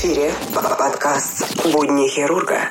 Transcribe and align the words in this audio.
эфире 0.00 0.32
подкаст 0.54 1.44
«Будни 1.74 2.08
хирурга». 2.08 2.70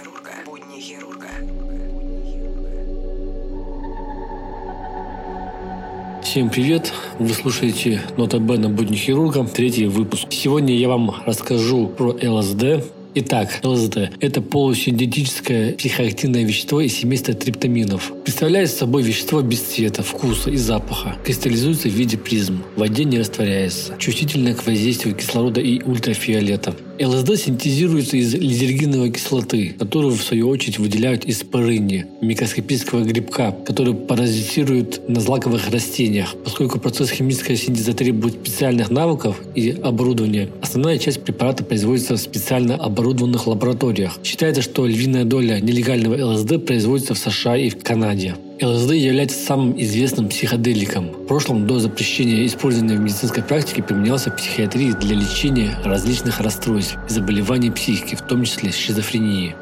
Всем 6.24 6.50
привет! 6.50 6.92
Вы 7.20 7.30
слушаете 7.30 8.02
Нота 8.18 8.40
Бена 8.40 8.68
Будни 8.70 8.96
хирурга, 8.96 9.46
третий 9.46 9.86
выпуск. 9.86 10.26
Сегодня 10.32 10.76
я 10.76 10.90
вам 10.90 11.14
расскажу 11.28 11.86
про 11.86 12.18
ЛСД, 12.20 12.84
Итак, 13.14 13.60
ЛСД– 13.64 14.12
это 14.22 14.42
полусинтетическое 14.42 15.74
психоактивное 15.74 16.44
вещество 16.44 16.82
из 16.82 16.96
семейства 16.96 17.34
триптаминов. 17.36 18.12
Представляет 18.24 18.72
собой 18.72 19.04
вещество 19.04 19.42
без 19.42 19.62
цвета, 19.62 20.02
вкуса 20.02 20.50
и 20.50 20.58
запаха. 20.58 21.16
Кристаллизуется 21.24 21.90
в 21.90 21.94
виде 21.94 22.18
призм. 22.18 22.64
В 22.76 22.80
воде 22.80 23.04
не 23.04 23.20
растворяется. 23.20 23.96
Чувствительное 23.98 24.56
к 24.56 24.66
воздействию 24.66 25.16
кислорода 25.16 25.60
и 25.60 25.82
ультрафиолета. 25.84 26.76
ЛСД 27.00 27.38
синтезируется 27.38 28.18
из 28.18 28.34
лизергиновой 28.34 29.12
кислоты, 29.12 29.74
которую 29.80 30.16
в 30.16 30.22
свою 30.22 30.50
очередь 30.50 30.80
выделяют 30.80 31.24
из 31.24 31.44
парыни, 31.44 32.06
микроскопического 32.22 33.04
грибка, 33.04 33.56
который 33.66 33.94
паразитирует 33.94 35.08
на 35.08 35.22
злаковых 35.22 35.70
растениях. 35.70 36.36
Поскольку 36.44 36.80
процесс 36.80 37.10
химического 37.10 37.56
синтеза 37.56 37.94
требует 37.94 38.34
специальных 38.34 38.90
навыков 38.90 39.42
и 39.56 39.72
оборудования, 39.72 40.50
основная 40.62 40.98
часть 40.98 41.24
препарата 41.24 41.64
производится 41.64 42.16
в 42.16 42.20
специально 42.20 42.76
оборудованных 42.76 43.48
лабораториях. 43.48 44.20
Считается, 44.24 44.62
что 44.62 44.86
львиная 44.86 45.24
доля 45.24 45.60
нелегального 45.62 46.34
ЛСД 46.34 46.66
производится 46.66 47.14
в 47.14 47.18
США 47.18 47.56
и 47.56 47.70
в 47.70 47.82
Канаде. 47.82 48.36
ЛСД 48.62 48.92
является 48.92 49.38
самым 49.38 49.80
известным 49.82 50.28
психоделиком. 50.28 51.12
В 51.12 51.26
прошлом 51.28 51.66
до 51.66 51.80
запрещения 51.80 52.46
использования 52.46 52.96
в 52.96 53.00
медицинской 53.00 53.42
практике 53.42 53.84
применялся 53.84 54.32
в 54.32 54.36
психиатрии 54.36 54.92
для 54.92 55.16
лечения 55.16 55.78
различных 55.84 56.42
расстройств 56.42 56.98
и 57.10 57.14
заболеваний 57.14 57.72
психики, 57.72 58.16
в 58.16 58.22
том 58.22 58.44
числе 58.44 58.72
шизофрении. 58.72 59.56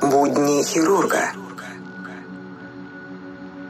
Будни 0.00 0.62
хирурга– 0.62 1.32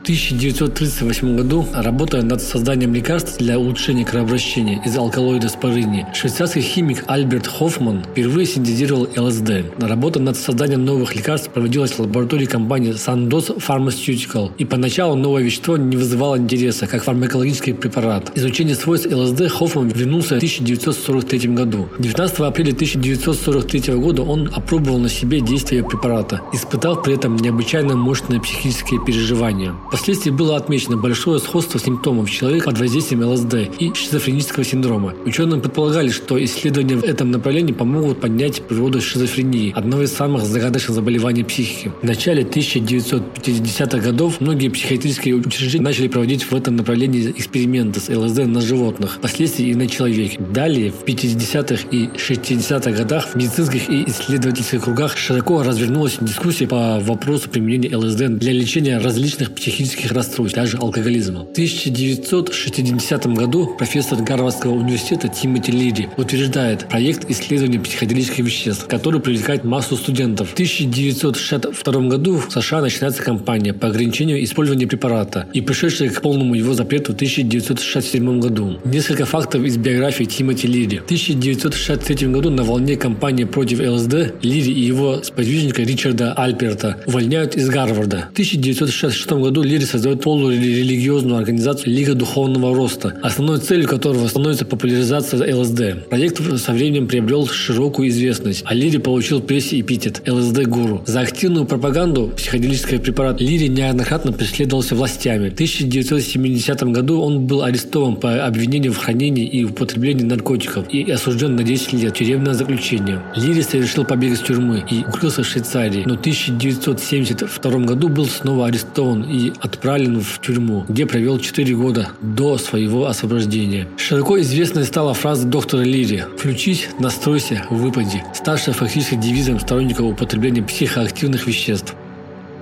1938 0.08 1.36
году, 1.36 1.66
работая 1.74 2.22
над 2.22 2.40
созданием 2.40 2.94
лекарств 2.94 3.36
для 3.36 3.58
улучшения 3.58 4.06
кровообращения 4.06 4.80
из 4.86 4.96
алкалоида 4.96 5.50
спорыни, 5.50 6.06
швейцарский 6.14 6.62
химик 6.62 7.04
Альберт 7.08 7.46
Хоффман 7.46 8.04
впервые 8.04 8.46
синтезировал 8.46 9.06
ЛСД. 9.14 9.66
Работа 9.78 10.18
над 10.18 10.38
созданием 10.38 10.86
новых 10.86 11.14
лекарств 11.14 11.50
проводилась 11.50 11.92
в 11.92 11.98
лаборатории 11.98 12.46
компании 12.46 12.94
Sandoz 12.94 13.58
Pharmaceutical, 13.58 14.50
и 14.56 14.64
поначалу 14.64 15.14
новое 15.14 15.42
вещество 15.42 15.76
не 15.76 15.98
вызывало 15.98 16.38
интереса, 16.38 16.86
как 16.86 17.04
фармакологический 17.04 17.74
препарат. 17.74 18.32
Изучение 18.34 18.76
свойств 18.76 19.12
ЛСД 19.12 19.50
Хоффман 19.50 19.88
вернулся 19.88 20.36
в 20.36 20.38
1943 20.38 21.50
году. 21.50 21.86
19 21.98 22.40
апреля 22.40 22.72
1943 22.72 23.94
года 23.96 24.22
он 24.22 24.50
опробовал 24.54 25.00
на 25.00 25.10
себе 25.10 25.42
действие 25.42 25.84
препарата, 25.84 26.40
испытав 26.54 27.02
при 27.02 27.14
этом 27.14 27.36
необычайно 27.36 27.94
мощные 27.94 28.40
психические 28.40 29.04
переживания. 29.04 29.74
Впоследствии 29.98 30.30
было 30.30 30.56
отмечено 30.56 30.96
большое 30.96 31.40
сходство 31.40 31.80
симптомов 31.80 32.30
человека 32.30 32.66
под 32.66 32.78
воздействием 32.78 33.28
ЛСД 33.28 33.68
и 33.80 33.92
шизофренического 33.92 34.64
синдрома. 34.64 35.12
Ученые 35.26 35.60
предполагали, 35.60 36.08
что 36.08 36.42
исследования 36.42 36.96
в 36.96 37.02
этом 37.02 37.32
направлении 37.32 37.72
помогут 37.72 38.20
поднять 38.20 38.62
природу 38.62 39.00
шизофрении, 39.00 39.72
одного 39.74 40.04
из 40.04 40.12
самых 40.12 40.44
загадочных 40.44 40.94
заболеваний 40.94 41.42
психики. 41.42 41.90
В 42.00 42.06
начале 42.06 42.44
1950-х 42.44 43.98
годов 43.98 44.40
многие 44.40 44.68
психиатрические 44.68 45.34
учреждения 45.34 45.84
начали 45.84 46.06
проводить 46.06 46.44
в 46.44 46.54
этом 46.54 46.76
направлении 46.76 47.32
эксперименты 47.32 47.98
с 47.98 48.08
ЛСД 48.08 48.46
на 48.46 48.60
животных, 48.60 49.16
впоследствии 49.16 49.66
и 49.66 49.74
на 49.74 49.88
человеке. 49.88 50.38
Далее, 50.38 50.92
в 50.92 51.02
50-х 51.04 51.88
и 51.90 52.06
60-х 52.06 52.92
годах 52.92 53.26
в 53.30 53.34
медицинских 53.34 53.90
и 53.90 54.04
исследовательских 54.04 54.84
кругах 54.84 55.18
широко 55.18 55.64
развернулась 55.64 56.18
дискуссия 56.20 56.68
по 56.68 57.00
вопросу 57.00 57.50
применения 57.50 57.94
ЛСД 57.96 58.28
для 58.38 58.52
лечения 58.52 58.98
различных 58.98 59.54
психических 59.54 59.87
психических 59.88 60.12
расстройств, 60.12 60.56
даже 60.56 60.76
алкоголизма. 60.76 61.40
В 61.40 61.52
1960 61.52 63.26
году 63.28 63.74
профессор 63.78 64.22
Гарвардского 64.22 64.72
университета 64.72 65.28
Тимоти 65.28 65.72
Лири 65.72 66.08
утверждает 66.16 66.88
проект 66.88 67.30
исследования 67.30 67.80
психоделических 67.80 68.44
веществ, 68.44 68.86
который 68.86 69.20
привлекает 69.20 69.64
массу 69.64 69.96
студентов. 69.96 70.50
В 70.50 70.52
1962 70.52 72.08
году 72.08 72.36
в 72.38 72.52
США 72.52 72.82
начинается 72.82 73.22
кампания 73.22 73.72
по 73.72 73.88
ограничению 73.88 74.42
использования 74.44 74.86
препарата 74.86 75.46
и 75.54 75.60
пришедшая 75.60 76.10
к 76.10 76.20
полному 76.20 76.54
его 76.54 76.74
запрету 76.74 77.12
в 77.12 77.14
1967 77.16 78.40
году. 78.40 78.78
Несколько 78.84 79.24
фактов 79.24 79.64
из 79.64 79.76
биографии 79.76 80.24
Тимоти 80.24 80.66
Лири. 80.66 80.98
В 80.98 81.04
1963 81.04 82.28
году 82.28 82.50
на 82.50 82.62
волне 82.62 82.96
кампании 82.96 83.44
против 83.44 83.80
ЛСД 83.80 84.34
Лири 84.42 84.72
и 84.72 84.84
его 84.84 85.22
сподвижника 85.22 85.82
Ричарда 85.82 86.34
Альперта 86.34 86.98
увольняют 87.06 87.56
из 87.56 87.68
Гарварда. 87.68 88.28
В 88.30 88.32
1966 88.32 89.30
году 89.30 89.62
Лири 89.62 89.77
создает 89.84 90.22
полурелигиозную 90.22 91.38
организацию 91.38 91.92
Лига 91.92 92.14
Духовного 92.14 92.74
Роста, 92.74 93.14
основной 93.22 93.58
целью 93.58 93.88
которого 93.88 94.26
становится 94.28 94.64
популяризация 94.64 95.54
ЛСД. 95.54 96.08
Проект 96.08 96.40
со 96.58 96.72
временем 96.72 97.06
приобрел 97.06 97.46
широкую 97.46 98.08
известность, 98.08 98.62
а 98.64 98.74
Лири 98.74 98.98
получил 98.98 99.40
прессе 99.40 99.80
эпитет 99.80 100.22
ЛСД-гуру. 100.26 101.02
За 101.06 101.20
активную 101.20 101.66
пропаганду 101.66 102.32
психоделического 102.36 102.98
препарата 102.98 103.42
Лири 103.42 103.68
неоднократно 103.68 104.32
преследовался 104.32 104.94
властями. 104.94 105.50
В 105.50 105.54
1970 105.54 106.82
году 106.84 107.20
он 107.20 107.46
был 107.46 107.62
арестован 107.62 108.16
по 108.16 108.44
обвинению 108.44 108.92
в 108.92 108.98
хранении 108.98 109.46
и 109.46 109.64
употреблении 109.64 110.24
наркотиков 110.24 110.92
и 110.92 111.10
осужден 111.10 111.56
на 111.56 111.62
10 111.62 111.92
лет 111.94 112.14
тюремное 112.14 112.54
заключение. 112.54 113.22
Лири 113.36 113.62
совершил 113.62 114.04
побег 114.04 114.32
из 114.32 114.40
тюрьмы 114.40 114.84
и 114.90 115.00
укрылся 115.00 115.42
в 115.42 115.46
Швейцарии, 115.46 116.02
но 116.06 116.14
в 116.16 116.20
1972 116.20 117.70
году 117.80 118.08
был 118.08 118.26
снова 118.26 118.66
арестован 118.66 119.22
и 119.22 119.52
отправлен 119.60 120.20
в 120.20 120.40
тюрьму, 120.40 120.84
где 120.88 121.06
провел 121.06 121.38
4 121.38 121.74
года 121.74 122.10
до 122.20 122.58
своего 122.58 123.06
освобождения. 123.06 123.86
Широко 123.96 124.40
известной 124.40 124.84
стала 124.84 125.14
фраза 125.14 125.46
доктора 125.46 125.82
Лири 125.82 126.24
«Включись, 126.36 126.88
настройся, 126.98 127.64
выпади», 127.70 128.24
ставшая 128.34 128.74
фактически 128.74 129.16
девизом 129.16 129.60
сторонников 129.60 130.06
употребления 130.06 130.62
психоактивных 130.62 131.46
веществ. 131.46 131.94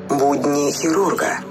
Будни 0.09 0.73
хирурга– 0.73 1.41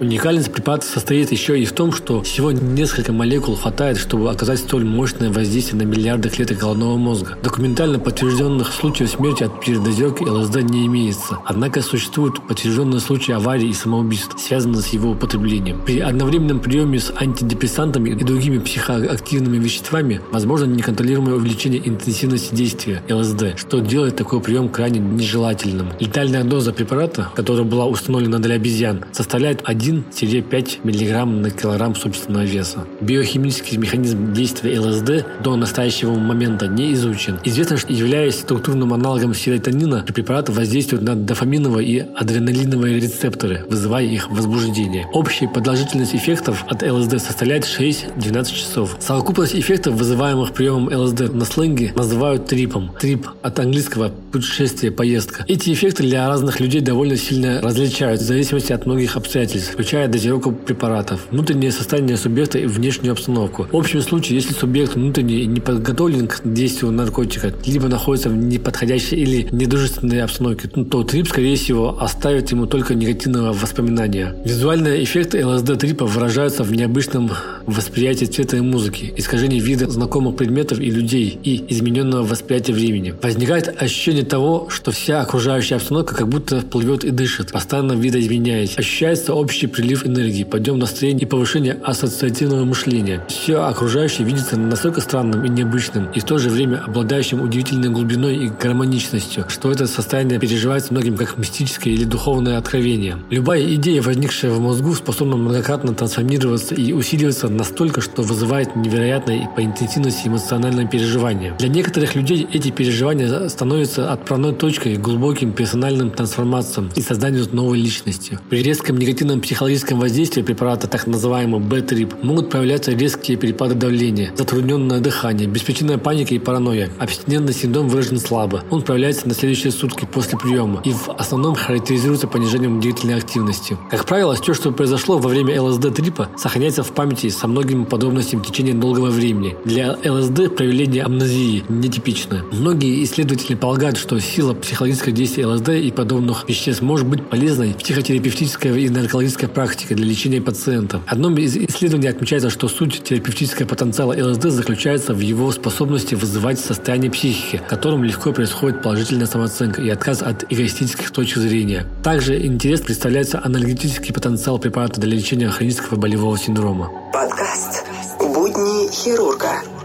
Уникальность 0.00 0.52
препарата 0.52 0.86
состоит 0.86 1.32
еще 1.32 1.60
и 1.60 1.64
в 1.64 1.72
том, 1.72 1.92
что 1.92 2.22
всего 2.22 2.52
несколько 2.52 3.12
молекул 3.12 3.56
хватает, 3.56 3.96
чтобы 3.96 4.30
оказать 4.30 4.60
столь 4.60 4.84
мощное 4.84 5.28
воздействие 5.28 5.82
на 5.82 5.88
миллиарды 5.88 6.28
клеток 6.28 6.58
головного 6.58 6.96
мозга. 6.96 7.36
Документально 7.42 7.98
подтвержденных 7.98 8.72
случаев 8.72 9.10
смерти 9.10 9.42
от 9.42 9.60
передозировки 9.60 10.22
ЛСД 10.22 10.62
не 10.62 10.86
имеется. 10.86 11.38
Однако 11.44 11.82
существуют 11.82 12.40
подтвержденные 12.46 13.00
случаи 13.00 13.32
аварий 13.32 13.70
и 13.70 13.72
самоубийств, 13.72 14.36
связанных 14.38 14.82
с 14.82 14.88
его 14.88 15.10
употреблением. 15.10 15.80
При 15.84 15.98
одновременном 15.98 16.60
приеме 16.60 17.00
с 17.00 17.12
антидепрессантами 17.16 18.10
и 18.10 18.22
другими 18.22 18.58
психоактивными 18.58 19.58
веществами 19.58 20.20
возможно 20.30 20.66
неконтролируемое 20.66 21.34
увеличение 21.34 21.86
интенсивности 21.88 22.54
действия 22.54 23.02
ЛСД, 23.10 23.58
что 23.58 23.80
делает 23.80 24.14
такой 24.14 24.40
прием 24.40 24.68
крайне 24.68 25.00
нежелательным. 25.00 25.88
Летальная 25.98 26.44
доза 26.44 26.72
препарата, 26.72 27.30
которая 27.34 27.64
была 27.64 27.86
установлена 27.86 28.38
для 28.38 28.54
обезьян, 28.54 29.04
составляет 29.10 29.62
1 29.64 29.87
1-5 29.88 30.80
мг 30.84 31.24
на 31.24 31.50
килограмм 31.50 31.94
собственного 31.94 32.44
веса. 32.44 32.86
Биохимический 33.00 33.76
механизм 33.76 34.32
действия 34.32 34.78
ЛСД 34.80 35.42
до 35.42 35.56
настоящего 35.56 36.14
момента 36.14 36.66
не 36.66 36.92
изучен. 36.94 37.38
Известно, 37.44 37.76
что 37.76 37.92
являясь 37.92 38.40
структурным 38.40 38.92
аналогом 38.92 39.34
серотонина, 39.34 40.04
препарат 40.06 40.48
воздействует 40.48 41.02
на 41.02 41.14
дофаминовые 41.14 41.88
и 41.88 41.98
адреналиновые 41.98 43.00
рецепторы, 43.00 43.64
вызывая 43.68 44.04
их 44.04 44.30
возбуждение. 44.30 45.06
Общая 45.12 45.48
продолжительность 45.48 46.14
эффектов 46.14 46.64
от 46.68 46.82
ЛСД 46.82 47.20
составляет 47.20 47.64
6-12 47.64 48.54
часов. 48.54 48.96
Совокупность 49.00 49.54
эффектов, 49.54 49.94
вызываемых 49.94 50.52
приемом 50.52 50.88
ЛСД 50.92 51.32
на 51.32 51.44
сленге, 51.44 51.92
называют 51.94 52.46
трипом. 52.46 52.92
Трип 53.00 53.26
от 53.42 53.58
английского 53.58 54.12
«путешествие, 54.32 54.92
поездка». 54.92 55.44
Эти 55.48 55.72
эффекты 55.72 56.02
для 56.02 56.28
разных 56.28 56.60
людей 56.60 56.80
довольно 56.80 57.16
сильно 57.16 57.60
различаются 57.60 58.24
в 58.24 58.28
зависимости 58.28 58.72
от 58.72 58.86
многих 58.86 59.16
обстоятельств 59.16 59.77
включая 59.78 60.08
дозировку 60.08 60.50
препаратов, 60.50 61.20
внутреннее 61.30 61.70
состояние 61.70 62.16
субъекта 62.16 62.58
и 62.58 62.66
внешнюю 62.66 63.12
обстановку. 63.12 63.68
В 63.70 63.76
общем 63.76 64.02
случае, 64.02 64.34
если 64.34 64.52
субъект 64.52 64.96
внутренне 64.96 65.46
не 65.46 65.60
подготовлен 65.60 66.26
к 66.26 66.40
действию 66.42 66.90
наркотика, 66.90 67.52
либо 67.64 67.86
находится 67.86 68.28
в 68.28 68.36
неподходящей 68.36 69.18
или 69.18 69.46
недружественной 69.52 70.24
обстановке, 70.24 70.68
ну, 70.74 70.84
то 70.84 71.04
трип, 71.04 71.28
скорее 71.28 71.54
всего, 71.54 71.96
оставит 72.02 72.50
ему 72.50 72.66
только 72.66 72.96
негативного 72.96 73.52
воспоминания. 73.52 74.34
Визуальные 74.44 75.04
эффекты 75.04 75.46
ЛСД-трипа 75.46 76.06
выражаются 76.06 76.64
в 76.64 76.72
необычном 76.72 77.30
восприятии 77.66 78.24
цвета 78.24 78.56
и 78.56 78.60
музыки, 78.60 79.14
искажении 79.16 79.60
вида 79.60 79.88
знакомых 79.88 80.34
предметов 80.34 80.80
и 80.80 80.90
людей 80.90 81.38
и 81.44 81.64
измененного 81.68 82.26
восприятия 82.26 82.72
времени. 82.72 83.14
Возникает 83.22 83.80
ощущение 83.80 84.24
того, 84.24 84.70
что 84.70 84.90
вся 84.90 85.20
окружающая 85.20 85.76
обстановка 85.76 86.16
как 86.16 86.28
будто 86.28 86.62
плывет 86.62 87.04
и 87.04 87.10
дышит, 87.10 87.52
постоянно 87.52 87.92
видоизменяясь. 87.92 88.76
Ощущается 88.76 89.34
общий 89.34 89.67
общий 89.68 89.82
прилив 89.82 90.06
энергии, 90.06 90.44
подъем 90.44 90.78
настроения 90.78 91.22
и 91.22 91.26
повышение 91.26 91.78
ассоциативного 91.84 92.64
мышления. 92.64 93.24
Все 93.28 93.58
окружающее 93.58 94.26
видится 94.26 94.56
настолько 94.56 95.00
странным 95.00 95.44
и 95.44 95.48
необычным, 95.48 96.10
и 96.14 96.20
в 96.20 96.24
то 96.24 96.38
же 96.38 96.50
время 96.50 96.82
обладающим 96.86 97.40
удивительной 97.40 97.90
глубиной 97.90 98.36
и 98.36 98.48
гармоничностью, 98.48 99.44
что 99.48 99.70
это 99.70 99.86
состояние 99.86 100.38
переживается 100.38 100.92
многим 100.92 101.16
как 101.16 101.38
мистическое 101.38 101.94
или 101.94 102.04
духовное 102.04 102.58
откровение. 102.58 103.18
Любая 103.30 103.74
идея, 103.74 104.02
возникшая 104.02 104.52
в 104.52 104.60
мозгу, 104.60 104.94
способна 104.94 105.36
многократно 105.36 105.94
трансформироваться 105.94 106.74
и 106.74 106.92
усиливаться 106.92 107.48
настолько, 107.48 108.00
что 108.00 108.22
вызывает 108.22 108.76
невероятное 108.76 109.48
по 109.56 109.62
интенсивности 109.62 110.28
эмоциональное 110.28 110.86
переживание. 110.86 111.54
Для 111.58 111.68
некоторых 111.68 112.14
людей 112.14 112.46
эти 112.52 112.70
переживания 112.70 113.48
становятся 113.48 114.12
отправной 114.12 114.54
точкой 114.54 114.96
к 114.96 115.00
глубоким 115.00 115.52
персональным 115.52 116.10
трансформациям 116.10 116.90
и 116.96 117.02
созданию 117.02 117.46
новой 117.52 117.78
личности. 117.80 118.38
При 118.50 118.62
резком 118.62 118.96
негативном 118.98 119.40
психологическом 119.58 119.98
воздействии 119.98 120.42
препарата, 120.42 120.86
так 120.86 121.08
называемый 121.08 121.58
Б-трип, 121.58 122.14
могут 122.22 122.48
появляться 122.48 122.92
резкие 122.92 123.36
перепады 123.36 123.74
давления, 123.74 124.30
затрудненное 124.36 125.00
дыхание, 125.00 125.48
беспричинная 125.48 125.98
паника 125.98 126.32
и 126.32 126.38
паранойя. 126.38 126.90
Абстинентный 127.00 127.52
синдром 127.52 127.88
выражен 127.88 128.20
слабо. 128.20 128.62
Он 128.70 128.82
проявляется 128.82 129.26
на 129.26 129.34
следующие 129.34 129.72
сутки 129.72 130.04
после 130.04 130.38
приема 130.38 130.80
и 130.84 130.92
в 130.92 131.08
основном 131.08 131.56
характеризуется 131.56 132.28
понижением 132.28 132.80
двигательной 132.80 133.16
активности. 133.16 133.76
Как 133.90 134.04
правило, 134.04 134.36
все, 134.36 134.54
что 134.54 134.70
произошло 134.70 135.18
во 135.18 135.28
время 135.28 135.60
ЛСД-трипа, 135.60 136.28
сохраняется 136.38 136.84
в 136.84 136.92
памяти 136.92 137.28
со 137.28 137.48
многими 137.48 137.82
подробностями 137.82 138.42
в 138.42 138.46
течение 138.46 138.74
долгого 138.74 139.10
времени. 139.10 139.56
Для 139.64 139.98
ЛСД 140.04 140.54
проявление 140.54 141.02
амнезии 141.02 141.64
нетипично. 141.68 142.44
Многие 142.52 143.02
исследователи 143.02 143.56
полагают, 143.56 143.98
что 143.98 144.20
сила 144.20 144.54
психологического 144.54 145.10
действия 145.10 145.46
ЛСД 145.46 145.70
и 145.70 145.90
подобных 145.90 146.48
веществ 146.48 146.80
может 146.80 147.08
быть 147.08 147.28
полезной 147.28 147.72
в 147.72 147.78
психотерапевтической 147.78 148.84
и 148.84 148.88
наркологической 148.88 149.47
практике 149.48 149.94
для 149.94 150.06
лечения 150.06 150.40
пациентов. 150.40 151.02
Одном 151.06 151.36
из 151.36 151.56
исследований 151.56 152.08
отмечается, 152.08 152.50
что 152.50 152.68
суть 152.68 153.02
терапевтического 153.02 153.66
потенциала 153.66 154.12
ЛСД 154.12 154.44
заключается 154.44 155.14
в 155.14 155.20
его 155.20 155.50
способности 155.52 156.14
вызывать 156.14 156.58
состояние 156.58 157.10
психики, 157.10 157.60
которым 157.68 158.04
легко 158.04 158.32
происходит 158.32 158.82
положительная 158.82 159.26
самооценка 159.26 159.82
и 159.82 159.88
отказ 159.88 160.22
от 160.22 160.44
эгоистических 160.52 161.10
точек 161.10 161.38
зрения. 161.38 161.86
Также 162.02 162.44
интерес 162.44 162.80
представляется 162.80 163.40
аналитический 163.42 164.12
потенциал 164.12 164.58
препарата 164.58 165.00
для 165.00 165.16
лечения 165.16 165.48
хронического 165.48 165.96
болевого 165.96 166.38
синдрома. 166.38 166.90
Подкаст 167.12 167.84
«Будни 168.20 168.90
хирурга». 168.90 169.77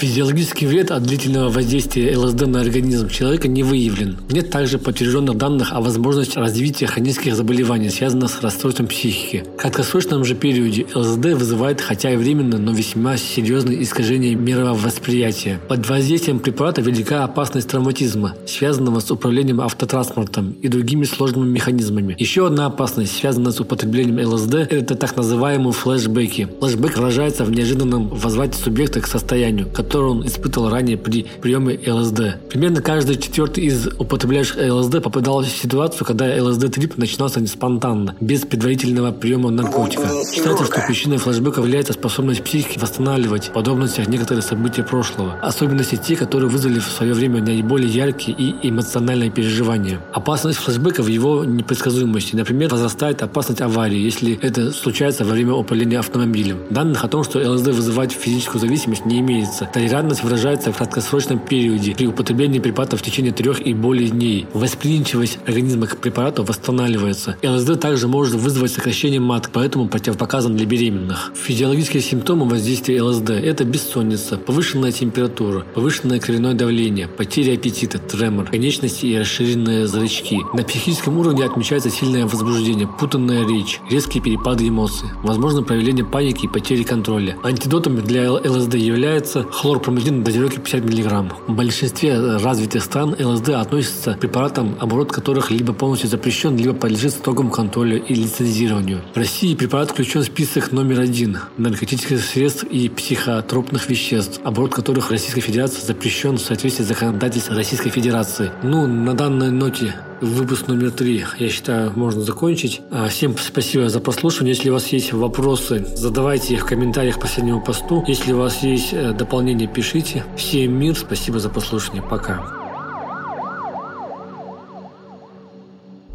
Физиологический 0.00 0.66
вред 0.66 0.90
от 0.92 1.02
длительного 1.02 1.50
воздействия 1.50 2.16
ЛСД 2.16 2.46
на 2.46 2.62
организм 2.62 3.10
человека 3.10 3.48
не 3.48 3.62
выявлен. 3.62 4.16
Нет 4.30 4.48
также 4.48 4.78
подтвержденных 4.78 5.36
данных 5.36 5.74
о 5.74 5.82
возможности 5.82 6.38
развития 6.38 6.86
хронических 6.86 7.36
заболеваний, 7.36 7.90
связанных 7.90 8.30
с 8.30 8.40
расстройством 8.40 8.86
психики. 8.86 9.44
В 9.58 9.60
краткосрочном 9.60 10.24
же 10.24 10.34
периоде 10.34 10.86
ЛСД 10.94 11.34
вызывает, 11.34 11.82
хотя 11.82 12.12
и 12.12 12.16
временно, 12.16 12.56
но 12.56 12.72
весьма 12.72 13.18
серьезные 13.18 13.82
искажения 13.82 14.34
мировосприятия. 14.34 15.60
Под 15.68 15.86
воздействием 15.86 16.38
препарата 16.38 16.80
велика 16.80 17.22
опасность 17.22 17.68
травматизма, 17.68 18.36
связанного 18.46 19.00
с 19.00 19.10
управлением 19.10 19.60
автотранспортом 19.60 20.52
и 20.62 20.68
другими 20.68 21.04
сложными 21.04 21.50
механизмами. 21.50 22.16
Еще 22.18 22.46
одна 22.46 22.64
опасность, 22.64 23.14
связанная 23.14 23.52
с 23.52 23.60
употреблением 23.60 24.26
ЛСД, 24.26 24.54
это 24.54 24.94
так 24.94 25.14
называемые 25.14 25.74
флешбеки. 25.74 26.48
Флешбек 26.58 26.96
выражается 26.96 27.44
в 27.44 27.50
неожиданном 27.50 28.08
возврате 28.08 28.56
субъекта 28.56 29.02
к 29.02 29.06
состоянию, 29.06 29.66
который 29.90 30.10
он 30.10 30.24
испытывал 30.24 30.70
ранее 30.70 30.96
при 30.96 31.26
приеме 31.42 31.76
ЛСД. 31.84 32.48
Примерно 32.48 32.80
каждый 32.80 33.16
четвертый 33.16 33.64
из 33.64 33.88
употребляющих 33.98 34.56
ЛСД 34.56 35.02
попадал 35.02 35.42
в 35.42 35.48
ситуацию, 35.48 36.06
когда 36.06 36.26
ЛСД-трип 36.26 36.96
начинался 36.96 37.44
спонтанно, 37.48 38.14
без 38.20 38.42
предварительного 38.42 39.10
приема 39.10 39.50
наркотика. 39.50 40.08
Считается, 40.32 40.64
что 40.66 40.80
причиной 40.86 41.16
флешбека 41.16 41.60
является 41.60 41.92
способность 41.92 42.44
психики 42.44 42.78
восстанавливать 42.78 43.48
в 43.48 43.52
подробностях 43.52 44.06
некоторые 44.06 44.42
события 44.42 44.84
прошлого, 44.84 45.34
особенности 45.42 45.96
те, 45.96 46.14
которые 46.14 46.48
вызвали 46.48 46.78
в 46.78 46.86
свое 46.86 47.12
время 47.12 47.42
наиболее 47.42 47.90
яркие 47.90 48.36
и 48.38 48.68
эмоциональные 48.68 49.30
переживания. 49.30 50.00
Опасность 50.12 50.60
флешбека 50.60 51.02
в 51.02 51.08
его 51.08 51.44
непредсказуемости. 51.44 52.36
Например, 52.36 52.70
возрастает 52.70 53.24
опасность 53.24 53.60
аварии, 53.60 53.98
если 53.98 54.38
это 54.40 54.70
случается 54.70 55.24
во 55.24 55.32
время 55.32 55.54
управления 55.54 55.98
автомобилем. 55.98 56.58
Данных 56.70 57.02
о 57.02 57.08
том, 57.08 57.24
что 57.24 57.40
ЛСД 57.40 57.68
вызывает 57.68 58.12
физическую 58.12 58.60
зависимость, 58.60 59.04
не 59.04 59.18
имеется. 59.18 59.68
Толерантность 59.80 60.22
выражается 60.22 60.72
в 60.72 60.76
краткосрочном 60.76 61.38
периоде 61.38 61.94
при 61.94 62.06
употреблении 62.06 62.58
препарата 62.58 62.98
в 62.98 63.02
течение 63.02 63.32
трех 63.32 63.62
и 63.66 63.72
более 63.72 64.10
дней. 64.10 64.46
Восприимчивость 64.52 65.38
организма 65.46 65.86
к 65.86 65.96
препарату 65.96 66.44
восстанавливается. 66.44 67.36
ЛСД 67.42 67.80
также 67.80 68.06
может 68.06 68.34
вызвать 68.34 68.72
сокращение 68.72 69.20
маток, 69.20 69.52
поэтому 69.54 69.88
противопоказан 69.88 70.54
для 70.54 70.66
беременных. 70.66 71.32
Физиологические 71.34 72.02
симптомы 72.02 72.46
воздействия 72.46 73.00
ЛСД– 73.02 73.30
это 73.30 73.64
бессонница, 73.64 74.36
повышенная 74.36 74.92
температура, 74.92 75.64
повышенное 75.74 76.20
кровяное 76.20 76.52
давление, 76.52 77.08
потеря 77.08 77.54
аппетита, 77.54 77.96
тремор, 77.96 78.50
конечности 78.50 79.06
и 79.06 79.16
расширенные 79.16 79.86
зрачки. 79.86 80.40
На 80.52 80.62
психическом 80.62 81.16
уровне 81.16 81.42
отмечается 81.42 81.88
сильное 81.88 82.26
возбуждение, 82.26 82.86
путанная 82.86 83.48
речь, 83.48 83.80
резкие 83.88 84.22
перепады 84.22 84.68
эмоций, 84.68 85.08
возможно 85.22 85.62
проявление 85.62 86.04
паники 86.04 86.44
и 86.44 86.48
потери 86.48 86.82
контроля. 86.82 87.38
Антидотами 87.42 88.02
для 88.02 88.30
ЛСД 88.30 88.74
является 88.74 89.44
хлор 89.44 89.69
хлорпромазин 89.70 90.24
дозировки 90.24 90.58
50 90.58 90.84
мг. 90.84 91.32
В 91.46 91.54
большинстве 91.54 92.38
развитых 92.38 92.82
стран 92.82 93.14
ЛСД 93.16 93.50
относится 93.50 94.14
к 94.14 94.18
препаратам, 94.18 94.76
оборот 94.80 95.12
которых 95.12 95.52
либо 95.52 95.72
полностью 95.72 96.10
запрещен, 96.10 96.56
либо 96.56 96.74
подлежит 96.74 97.12
строгому 97.12 97.50
контролю 97.50 98.02
и 98.02 98.14
лицензированию. 98.14 99.02
В 99.14 99.16
России 99.16 99.54
препарат 99.54 99.92
включен 99.92 100.22
в 100.22 100.24
список 100.24 100.72
номер 100.72 100.98
один 100.98 101.38
наркотических 101.56 102.20
средств 102.20 102.64
и 102.64 102.88
психотропных 102.88 103.88
веществ, 103.88 104.40
оборот 104.42 104.74
которых 104.74 105.06
в 105.06 105.10
Российской 105.12 105.40
Федерации 105.40 105.86
запрещен 105.86 106.36
в 106.38 106.40
соответствии 106.40 106.82
с 106.82 106.88
законодательством 106.88 107.56
Российской 107.56 107.90
Федерации. 107.90 108.50
Ну, 108.64 108.88
на 108.88 109.14
данной 109.14 109.52
ноте 109.52 109.94
выпуск 110.20 110.68
номер 110.68 110.90
три, 110.90 111.24
я 111.38 111.48
считаю, 111.48 111.92
можно 111.96 112.22
закончить. 112.22 112.80
А, 112.90 113.08
всем 113.08 113.36
спасибо 113.38 113.88
за 113.88 114.00
прослушивание. 114.00 114.54
Если 114.54 114.70
у 114.70 114.74
вас 114.74 114.86
есть 114.88 115.12
вопросы, 115.12 115.86
задавайте 115.94 116.54
их 116.54 116.62
в 116.62 116.66
комментариях 116.66 117.16
к 117.16 117.20
последнему 117.20 117.60
посту. 117.60 118.04
Если 118.06 118.32
у 118.32 118.38
вас 118.38 118.62
есть 118.62 118.92
э, 118.92 119.12
дополнения, 119.12 119.66
пишите. 119.66 120.24
Всем 120.36 120.78
мир, 120.78 120.96
спасибо 120.96 121.38
за 121.38 121.48
прослушивание. 121.48 122.02
Пока. 122.02 122.44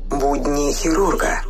Будни 0.09 0.71
хирурга. 0.73 1.41